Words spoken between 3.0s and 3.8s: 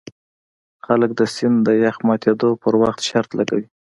شرط لګوي